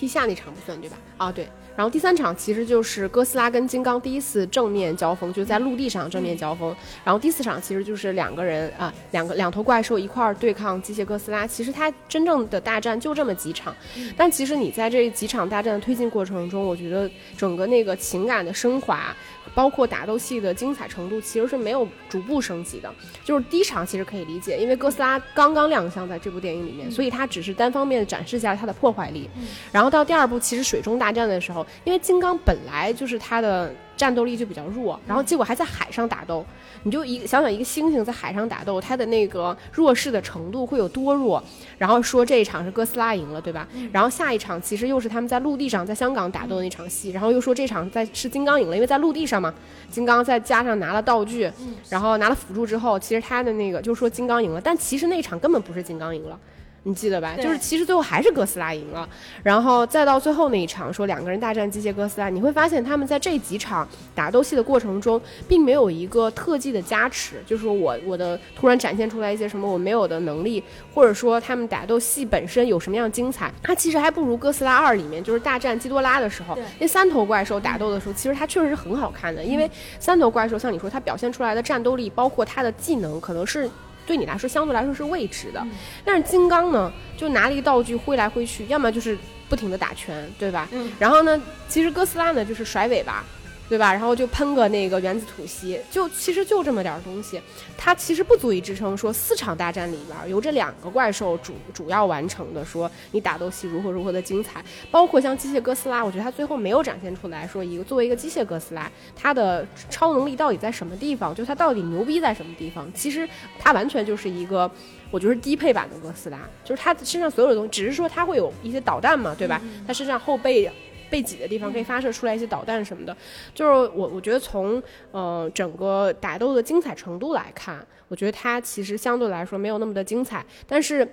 [0.00, 0.96] 地下那场不算对吧？
[1.18, 1.46] 啊，对。
[1.76, 6.74] 然后第三场其实就是哥斯拉跟金刚第一次正面交锋，就在陆地上正面交锋。
[7.04, 11.46] 然后第四场其实就是两个人啊，两个两头怪兽一块儿对抗机械哥斯拉。
[11.46, 13.74] 其实它真正的大战就这么几场，
[14.16, 19.14] 但其实你在这几场大战的推进过程中，我觉得整个那个情感的升华。
[19.52, 22.88] 包括打斗戏的精彩程度，其实是没有逐步升级的。
[23.24, 29.28] 就是第一场其实可以理解，因为哥斯拉刚刚亮相在这部电影里面，所以它只是单方面展示下它的破坏力。
[29.72, 33.70] 然后到第二部，其实水中大战的时候，因为金刚本来就是它的。
[34.00, 36.42] 战斗力就比较弱，然后结果还在海上打斗，
[36.84, 41.44] 你就一想想一个猩猩在海上打斗，它的那个弱势的程度会有多弱？
[41.76, 43.68] 然后说这一场是哥斯拉赢了，对吧？
[43.92, 49.52] 然后下一场其实又是他们在陆地上在香港打斗的那场戏，然后又说这场在是金刚赢了，因为在陆地上嘛，
[49.90, 51.52] 金刚再加上拿了道具，
[51.90, 56.38] 然后拿了辅助之后，其实他的那个就说金刚赢了，但其实那场根本不是金刚赢了。
[56.84, 57.36] 你记得吧？
[57.36, 59.06] 就是其实最后还是哥斯拉赢了，
[59.42, 70.62] 然后再到最后那一场，说两个人大战机械哥斯拉，你会发现他们在这几场打斗戏的过程中，并没有一个特技的加持，就是说我我的突然展现出来一些什么我没有的能力，
[70.94, 83.68] 或者说他们打斗戏本身有什么样精彩，它其实还不如哥斯拉二里面就是大战基多拉的时候，那三头怪兽打斗的时候，其实它确实是很好看的，因为三头怪兽像你说它表现出来的战斗力，包括它的技能，可能是。
[84.06, 85.66] 对你来说，相对来说是未知的，
[86.04, 89.16] 但是金刚呢，就拿了一个道具挥来挥去，要么就是
[89.48, 90.68] 不停的打拳，对吧？
[90.72, 90.90] 嗯。
[90.98, 93.24] 然后呢，其实哥斯拉呢就是甩尾巴。
[93.70, 93.92] 对吧？
[93.92, 97.40] 然后就喷个那个原子吐息，就其实就这么点东西，
[97.78, 104.60] 它其实不足以支撑说四场大战里边由这两个怪兽主主要完成的，说你打斗戏如何如何的精彩。
[104.90, 112.92] 包括像机械哥斯拉，我觉得它最后没有展现出来说一个作为一个机械哥斯拉，它的超能力到底在什么地方，就它到底牛逼在什么地方？
[112.92, 114.68] 其实它完全就是一个，
[115.12, 119.62] 我觉得低配版的哥斯拉，就是它身上所有的东西，只是说它会有一些导弹嘛，对吧？
[119.86, 120.68] 它身上后背。
[121.10, 123.16] 背脊的地方可以发射出来一些导弹什么的，
[123.52, 131.06] 就是我我觉得从呃整个打斗的精彩程度来看，我觉得它其实相对来说没有那么的精彩，但是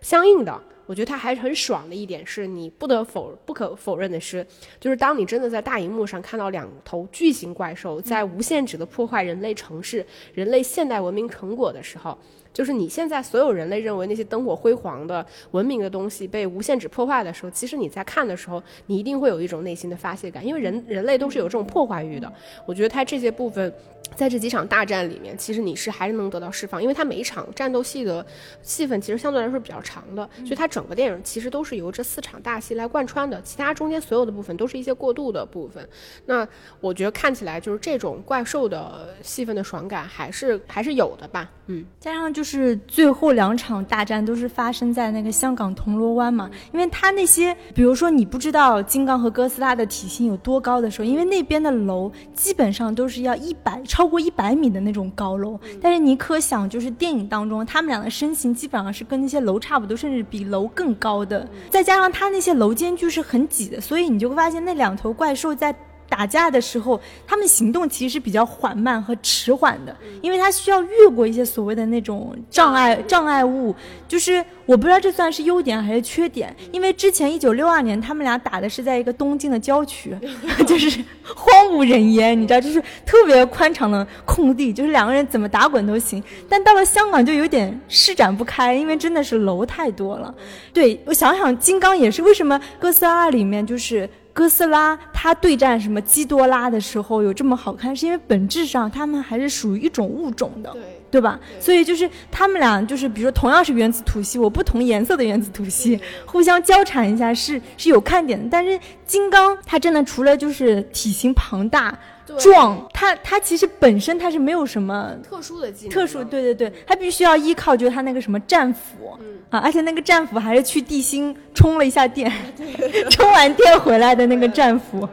[0.00, 4.44] 相应的，我觉得它还是很爽的一点是你不得否不可否认的是，
[4.80, 12.16] 就是当你真的在大荧幕上看到两头巨型怪兽在无限制的破坏人类城市、人类现代文明成果的时候。
[12.52, 22.30] 就是你现在所有人类认为那些灯火辉煌的文明的东西被无限制破坏的时候，其实你在看的时候，你一定会有一种内心的发泄感，因为人人类都是有这种破坏欲的。
[22.66, 23.72] 我觉得它这些部分，
[24.14, 28.24] 在这几场大战里面，其实你是还是能得到释放，因为它每一场战斗戏的
[28.60, 35.88] 戏份其实相对来说比较长的，所以它整个电影其实都是由这四场大戏来贯穿的，其他中间所有的部分都是一些过渡的部分。
[36.26, 36.46] 那
[36.80, 42.41] 我觉得看起来就是这种怪兽的戏份的爽感还是还是有的吧，嗯，加上就。
[42.42, 65.72] 就是最后两场大战都是发生在那个香港铜锣湾嘛，因为它那些，比如说你不知道金刚和哥斯拉的体型有多高的时候，因为那边的楼基本上都是要一百超过一百米的那种高楼，但是你可想，就是电影当中他们俩的身形基本上是跟那些楼差不多，甚至比楼更高的，再加上它那些楼间距是很挤的，所以你就会发现那两头怪兽在。
[66.12, 73.74] 打架的时候，他们行动其实是比较缓慢和迟缓的，因为他需要越过一些所谓的那种障碍障碍物。
[74.06, 80.14] 就是我不知道这算是优点还是缺点，因为之前一九六二年他们俩打的是在一个东京的郊区，
[80.68, 86.22] 就是荒无人烟，你知道，就是特别宽敞的空地，就是两个人怎么打滚都行。
[86.46, 90.34] 但到了香港就有点施展不开，因为真的是楼太多了。
[90.74, 94.06] 对我想想，金刚也是为什么哥斯拉里面就是。
[94.32, 101.38] 哥斯拉它对战什么基多拉的时候有这么好看，是因为本质上他们还是属于一种物种的，对对吧？
[101.60, 108.48] 所以就是他们俩就是比如说同样是原子吐息，我不同颜色的原子吐息互相交缠一下是是有看点的。
[108.50, 111.98] 但是金刚它真的除了就是体型庞大。
[112.38, 119.16] 壮，他他其实本身他是没有什么特殊的技能，特殊对对对，他必须要依靠就是他那个什么战斧，
[119.50, 122.30] 啊，而且那个战斧还是去地心充了一下电，
[123.10, 125.08] 充完电回来的那个战斧。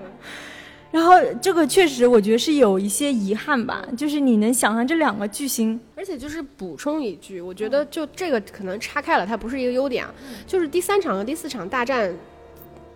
[0.92, 10.12] 然后这个确实我觉得是有一些遗憾吧，就是你能想象这两个巨星，而且就是补充一句，我觉得就这个可能岔开了，它不是一个优点啊，
[10.48, 12.12] 就是第三场和第四场大战。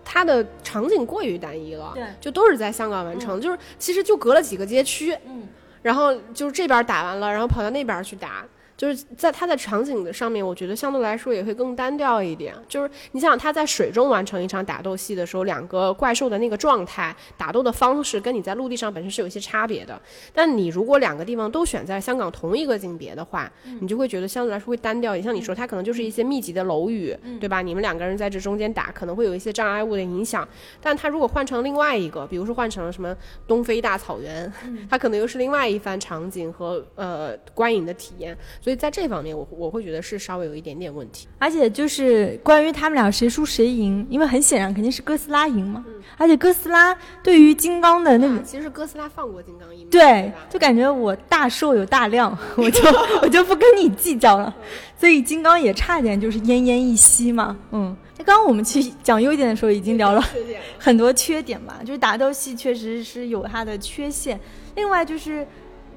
[0.04, 5.48] 它的场景过于单一了，对，就都是在香港完成，就是其实就隔了几个街区，嗯，
[5.82, 8.44] 然后就是这边打完了，然后跑到那边去打。
[8.84, 12.54] 就是在它的场景的上面，我觉得相对来说也会更单调一点。
[12.68, 19.98] 就是你想想，他在水中完成一场打斗戏的时候，两个怪兽的那个状态、打斗的方式，跟你在陆地上本身是有一些差别的。
[20.34, 25.16] 但你如果两个地方都选在香港同一个景别的话，你就会觉得相对来说会单调。
[25.16, 27.62] 也像你说，它可能就是一些密集的楼宇，对吧？
[27.62, 30.46] 你们两个人在这中间打，可能会有一些障碍物的影响。
[30.82, 33.16] 但它如果换成另外一个，比如说换成了什么
[33.46, 34.52] 东非大草原，
[34.90, 38.36] 它可能又是另外一番场景和呃观影的体验。
[38.60, 41.26] 所以在这方面，我我会觉得是稍微有一点点问题。
[41.38, 45.84] 而且就是关于他们俩谁输谁赢，因为很显然肯定是哥斯拉赢嘛。
[46.16, 52.82] 而且哥斯拉对于金刚的那个，其实哥斯拉放过金刚一命，对，就感觉我大寿有大量， 我就
[53.22, 54.54] 我就不跟你计较了。
[54.96, 57.56] 所以金刚也差点就是奄奄一息嘛。
[57.72, 60.22] 嗯，刚刚我们去讲优点的时候已经聊了
[60.78, 64.38] 很多缺点吧，就是打斗戏确实是有它的缺陷。
[64.76, 65.46] 另外就是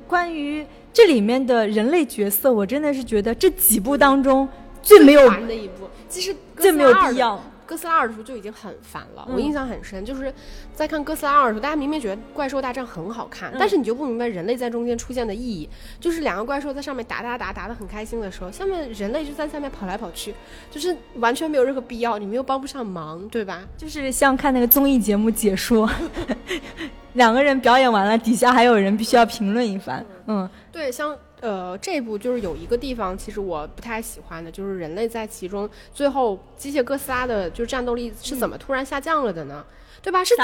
[0.08, 0.66] 关于。
[0.98, 4.50] 这里面的人类角色，我真的是觉得这几部当中
[4.82, 7.40] 最没有的一部，其实最没有必要。
[7.68, 10.34] 哥斯拉二的时候就已经很烦了，我印象很深，就是
[10.74, 15.70] 在看哥斯拉二的时候，大家明明觉得怪兽大战很好看，但是你就不明白人类在中间出现的意义。
[16.00, 20.34] 就是两个怪兽在上面打打打打的很开心的时候，下面人类就在下面跑来跑去，
[20.72, 23.62] 就是完全没有任何必要，你们又帮不上忙，对吧？
[23.78, 25.90] 就是像看那个综艺节目解说。
[27.14, 30.06] 两个人表演完了，底下还有人必须要评论一番。
[30.28, 39.66] 嗯，对，像呃这部就是有一个地方，其实我不太喜欢的，就是人类在其中最后机械哥斯拉的就战斗力是怎么突然下降了的呢？
[40.02, 40.24] 对吧？
[40.24, 40.36] 是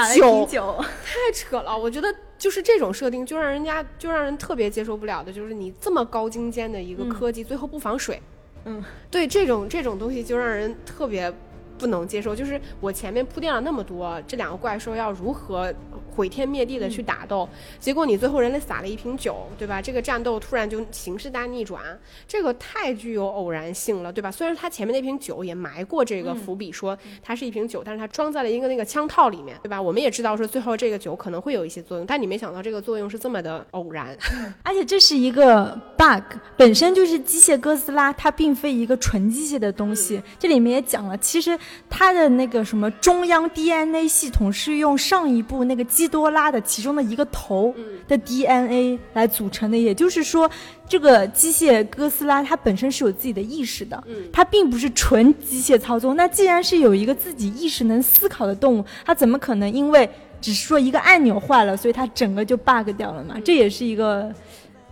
[0.46, 1.76] 九，太扯了！
[1.76, 8.20] 我觉得就是这种设定，就让人家就让人特别接受不了的，就是你这么高精尖的一个科技，最后不防水。
[8.64, 11.32] 嗯，对，这种这种东西就让人特别。
[11.76, 15.74] 不能接受，就是我前面铺垫了那么多，这两个怪兽要如何
[16.14, 17.48] 毁天灭地的去打斗，
[17.80, 19.82] 结果你最后人类撒了一瓶酒，对吧？
[19.82, 21.82] 这个战斗突然就形势大逆转，
[22.26, 24.30] 这个太具有偶然性了，对吧？
[24.30, 29.80] 虽然他前面那瓶酒也埋过这个伏笔，说它是一瓶酒，但是它装在了一个那个枪套里面，对吧？
[29.80, 34.16] 我们也知道说最后这个酒可能会有一些作用，但你没想到这个作用是这么的偶然，
[34.62, 41.58] 而且这是一个 bug，本身就是机械哥斯拉，它并非一个纯机械的东西，这里面也讲了，其实。
[41.88, 47.74] 它的那个什么中央 DNA 系统是用上一部那个基多拉的其中的一个头
[48.06, 50.50] 的 DNA 来组成的，也就是说，
[50.86, 56.14] 这个机械哥斯拉它本身是有自己的意识的，它并不是纯机械操纵。
[56.14, 60.06] 那既然是有一个自己意识能思考的动物，它怎么可能因为
[60.42, 63.36] 只是说一个按钮坏了，所以它整个就 bug 掉了嘛？
[63.42, 64.30] 这也是一个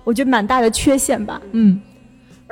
[0.05, 1.42] 我觉得蛮大的缺陷吧。
[1.53, 1.79] 嗯。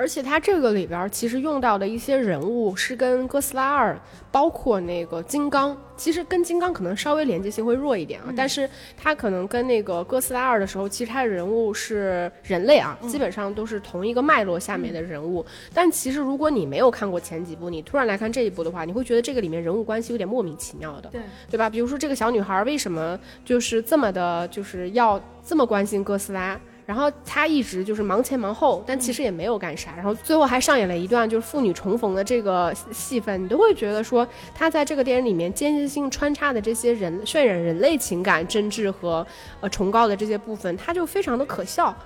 [0.01, 3.95] 而且它这个里边其实用到的一些人物是跟哥斯拉二，
[4.33, 8.33] 包括那个金刚，其实跟金刚可能稍微连接性会弱一点啊。
[8.35, 15.45] 但是它可能跟那个哥斯拉二的时候，其实它的人物是人类啊，基本上都是同一个脉络下面的人物。
[15.75, 21.69] 但其实如果你没有看过前几部，你突然来看这一部的话，你会觉得这个里面人物关系有点莫名其妙的，对对吧？
[21.69, 26.59] 比如说这个小女孩为什么就是这么的，就是要这么关心哥斯拉？
[26.91, 39.25] 然后他一直就是忙前忙后，但其实也没有干啥，然后最后还上演了一段就是父女重逢的这个戏份，你都会觉得说他在这个电影里面间歇性穿插的这些人渲染人类情感真挚和
[39.61, 41.97] 呃崇高的这些部分，他就非常的可笑，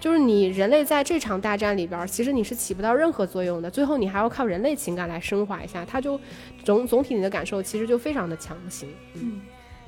[0.00, 6.18] 就是你人类在这场大战里边，其实你是起不到任何作用的，最后你还要靠人类情感来升华一下，他就
[6.64, 9.40] 总总体你的感受其实就非常的强行，嗯，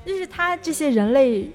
[0.07, 1.51] 就是他这些人类。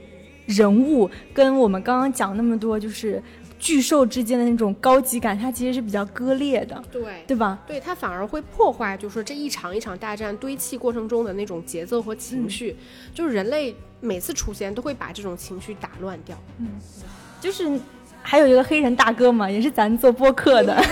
[0.49, 3.21] 人物跟我们刚刚讲那么多，就是
[3.59, 7.59] 巨兽之间的那种高级感，它其实是比较割裂的，对对吧？
[7.67, 12.75] 对，它反而会破坏，就是说这一场一场大战堆砌过程中的那种节奏和情绪，
[13.13, 16.37] 就是人类每次出现都会把这种情绪打乱掉。
[16.57, 16.67] 嗯，
[17.39, 17.79] 就是
[18.21, 20.75] 还有一个黑人大哥嘛，也是咱做播客的。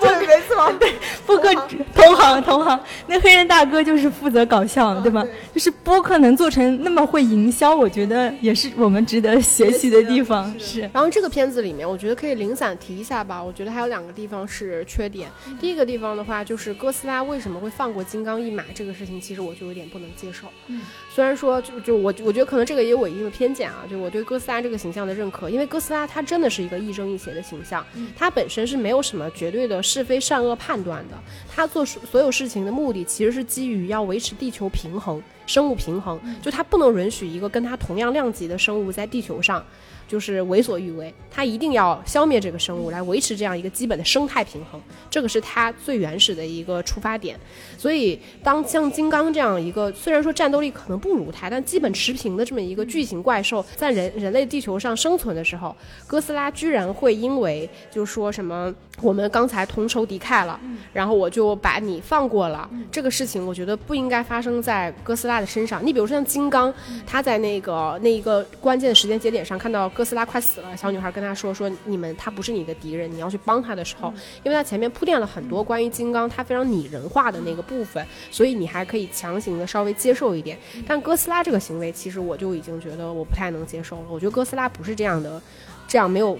[0.00, 0.92] 对，没错，对，
[1.26, 1.54] 播客
[1.94, 5.24] 同行同行，那黑人大哥就是负责搞笑，对吧？
[5.52, 10.52] 就是播客能做成那么会营销，我觉得也是我们值得学习的地方。
[10.60, 10.80] 是。
[10.92, 13.42] 然后这个片子里面，我觉得可以零散提一下吧。
[13.42, 15.30] 我觉得还有两个地方是缺点。
[15.60, 20.46] 第一个地方的话，就是哥斯拉为什么会放过金刚一马这个事情，其实我就有点不能接受。
[20.66, 20.82] 嗯。
[21.14, 27.86] 虽然说，就就我我觉得可能这个也有我一定的偏见啊，就我对哥斯拉这个形象的认可，因为哥斯拉它真的是一个亦正亦邪的形象，
[28.16, 31.16] 它本身是没有什么绝对的是非善恶判断的，
[31.48, 39.64] 它做所有事情的目的其实是基于要维持地球平衡、生物平衡，就它不能允许一个跟它同样量级的生物在地球上。
[40.06, 44.80] 就是为所欲为，他一定要消灭这个生物来维持这样一个基本的生态平衡，
[45.10, 47.38] 这个是他最原始的一个出发点。
[47.78, 55.74] 所以，当像金刚这样一个虽然说战斗力可能不如它，但基本持平的这么一个巨型怪兽在人人类地球上生存的时候，
[56.06, 60.60] 哥斯拉居然会因为就说什么我们刚才同仇敌忾了，
[60.92, 65.84] 然后我就把你放过了，这个事情我觉得不应该发生在哥斯拉的身上。
[65.84, 66.72] 你比如说像金刚，
[67.06, 69.90] 他在那个那一个关键的时间节点上看到。
[69.94, 80.58] 哥斯拉快死了，小女孩跟他说：“说你们他不是你的敌人，你要去帮他的时候，因为他前面铺垫了很多关于金刚他非常拟人化的那个部分，所以你还可以强行的稍微接受一点。
[80.86, 84.02] 但哥斯拉这个行为，其实我就已经觉得我不太能接受了。
[84.10, 85.40] 我觉得哥斯拉不是这样的，
[85.86, 86.36] 这样没有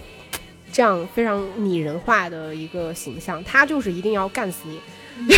[0.72, 4.80] 这样非常拟人化的一个形象，他就是一定要干死你。”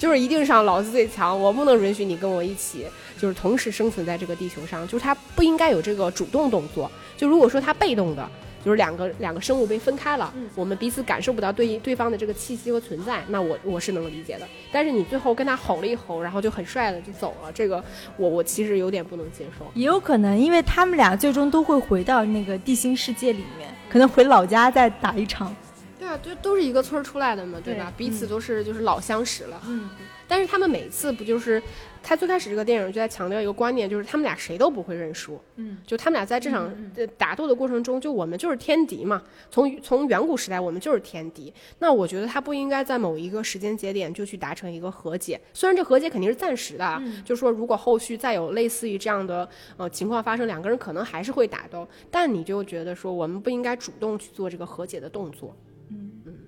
[0.00, 2.86] 就是一定上老子最强，我不能允许你跟我一起，
[3.20, 4.86] 就是同时生存在这个地球上。
[4.88, 6.90] 就是它不应该有这个主动动作。
[7.16, 8.28] 就如果说它被动的，
[8.64, 14.46] 就是两个两个生物被分开了，我们彼此感受不到对对方的这个气息和存在，那我我是能理解的。
[14.70, 17.82] 但是你最后跟他吼了一吼，然后就很帅的就走了，这个
[18.16, 19.66] 我我其实有点不能接受。
[19.74, 25.54] 也有可能，因为他们俩最终都会回到那个地心世界里面，可能回老家再打一场。
[25.98, 27.92] 对啊就都是一个村儿出来的嘛，对吧？
[27.96, 29.60] 彼此都是就是老相识了。
[29.66, 29.88] 嗯，
[30.26, 31.62] 但是他们每次不就是，
[32.02, 35.40] 他最开始这个电影就在强调一个观念，就是他们俩谁都不会认输。
[35.56, 36.72] 嗯，就他们俩在这场
[37.16, 39.22] 打斗的过程中，就我们就是天敌嘛。
[39.50, 41.52] 从从远古时代，我们就是天敌。
[41.78, 45.40] 那我觉得他不应该在某一个时间节点就去达成一个和解。
[45.52, 51.86] 虽然这和解肯定是暂时的，就是说如果后续再有类似于这样的呃情况发生，两个人可能还是会打斗。
[52.10, 55.54] 但你就觉得说，我们不应该主动去做这个和解的动作。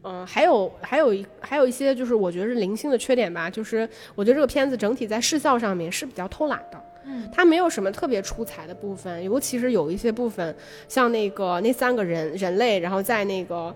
[0.04, 10.54] 嗯，还有还有一还有一些就是我觉得是零星的缺点吧，就是我觉得这个片子整体在视效上面是比较偷懒的，嗯，它没有什么特别出彩的部分，尤其是有一些部分，
[10.88, 13.74] 像那个那三个人人类，然后在那个。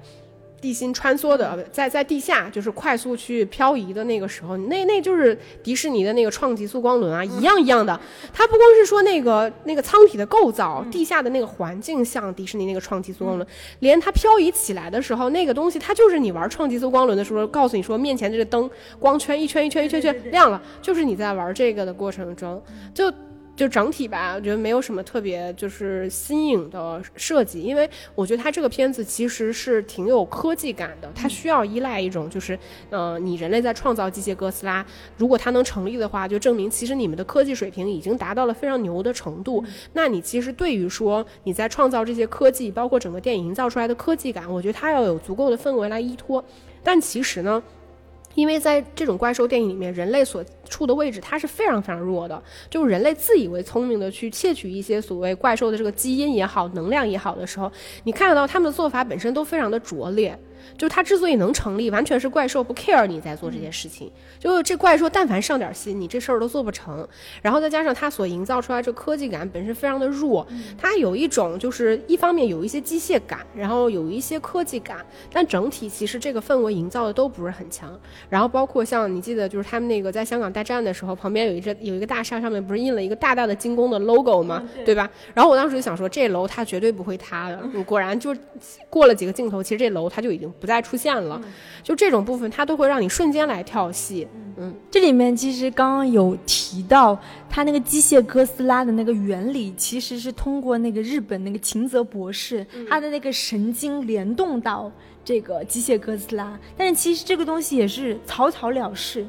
[0.61, 7.99] 地心穿梭的，在在地下就是快速去漂移的那个时候，那那就是迪士尼的那个创极速光轮啊，一样一样的。
[8.33, 13.47] 它不光是说那个那个舱体的构造，地下的那个环境像迪士尼那个创极速光轮，
[13.81, 22.63] 连它漂移起来的时候，那个东西它就是你玩创极速光轮的时候，告诉你说面前这个灯光圈一圈一圈一圈圈亮了，就是你在玩这个的过程中。
[22.95, 23.13] 就。
[23.57, 32.59] 就整体吧，我觉得没有什么特别就是新颖的设计，因为我觉得它这个片子其实是挺有科技感的，它需要依赖一种就是，
[32.91, 34.85] 呃，你人类在创造机械哥斯拉，
[35.17, 39.65] 如果它能成立的话，就证明其实你们的科技水平已经达到了非常牛的程度。
[39.95, 46.45] 那你其实对于说你在创造这些科技，包括整个电影营造出来的科技感，我觉得它要有足够的氛围来依托。
[46.85, 47.63] 但其实呢？
[48.37, 57.69] 因为在这种怪兽电影里面，人类所处的位置它是非常非常弱的，就是人类自以为聪明的去窃取一些所谓怪兽的这个基因也好、能量也好的时候，
[58.05, 60.39] 你看得到他们的做法本身都非常的拙劣。
[60.77, 64.11] 就是它之所以能成立，完全是怪兽不 care 你在做这件事情。
[64.39, 67.07] 就这怪兽但凡上点心，你这事儿都做不成。
[67.43, 70.47] 然后再加上它所营造出来这科技感本身非常的弱，
[70.79, 77.99] 它有一种就是一方面有一些机械感，然后有一些科技感，但整体其实这个氛围营造的都不是很强。
[78.29, 84.63] 然后包括像你记得就是他们那个在香港大战的时候，旁边有一只有一个大厦上面不是印了一个大大的精工的 logo 吗？
[84.85, 85.11] 对吧？
[85.35, 87.63] 然后我当时就想说，这楼它绝对不会塌的。
[87.87, 88.35] 果然就
[88.89, 91.41] 过了几个镜头，其实这楼它就已经不再出现了。
[91.83, 94.27] 就这种部分，它都会让你瞬间来跳戏。
[94.59, 104.91] 嗯，这里面其实刚刚有提到，它那个机械哥斯拉的那个原理，其实是通过那个日本那个秦泽博士他的那个神经联动到
[105.25, 109.27] 这个机械哥斯拉，但是其实这个东西也是草草了事。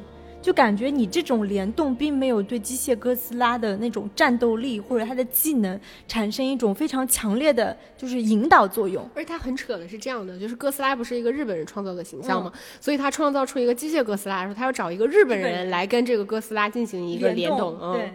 [0.48, 9.06] 就感觉你这种联动并没有对机械哥斯拉的那种战斗力或者它的技能产生一种非常强烈的就是引导作用。
[9.14, 12.50] 而且它很扯的是这样的，就是哥斯拉不是一个日本人创造的形象吗？
[12.80, 17.78] 所以他创造出一个机械哥斯拉的时候，他要找一个日本人来跟这个哥斯拉进行一个联动。
[17.92, 18.10] 对，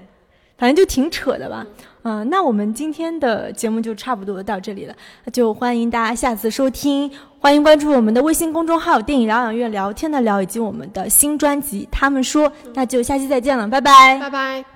[0.64, 1.68] 反正就挺扯的吧。
[2.03, 4.95] 嗯，那我们今天的节目就差不多到这里了，
[5.34, 14.72] 就欢迎大家下次收听，欢迎关注我们的微信公众号“电影疗养院聊天的聊”以及我们的新专辑《他们说》，那就下期再见了，拜拜，拜拜。